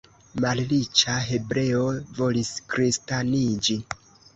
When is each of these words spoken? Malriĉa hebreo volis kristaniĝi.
Malriĉa 0.45 1.19
hebreo 1.27 1.85
volis 2.19 2.53
kristaniĝi. 2.77 3.83